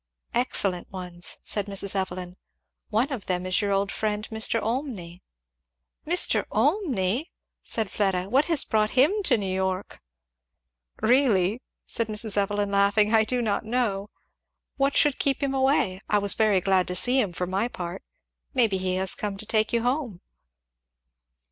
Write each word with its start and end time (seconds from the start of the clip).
"Excellent 0.33 0.91
ones," 0.91 1.37
said 1.43 1.67
Mrs. 1.67 1.95
Evelyn. 1.95 2.35
"One 2.89 3.11
of 3.11 3.27
them 3.27 3.45
is 3.45 3.61
your 3.61 3.71
old 3.71 3.91
friend 3.91 4.27
Mr. 4.31 4.59
Olmney," 4.59 5.21
"Mr. 6.07 6.43
Olmney!" 6.49 7.29
said 7.61 7.91
Fleda. 7.91 8.27
"What 8.27 8.45
has 8.45 8.63
brought 8.63 8.97
him 8.97 9.21
to 9.21 9.37
New 9.37 9.53
York?" 9.53 10.01
"Really," 11.03 11.61
said 11.85 12.07
Mrs. 12.07 12.35
Evelyn 12.35 12.71
laughing, 12.71 13.13
"I 13.13 13.23
do 13.23 13.43
not 13.43 13.63
know. 13.63 14.09
What 14.75 14.97
should 14.97 15.19
keep 15.19 15.43
him 15.43 15.53
away? 15.53 16.01
I 16.09 16.17
was 16.17 16.33
very 16.33 16.61
glad 16.61 16.87
to 16.87 16.95
see 16.95 17.19
him, 17.19 17.31
for 17.31 17.45
my 17.45 17.67
part. 17.67 18.01
Maybe 18.55 18.79
he 18.79 18.95
has 18.95 19.13
come 19.13 19.37
to 19.37 19.45
take 19.45 19.71
you 19.71 19.83
home." 19.83 20.19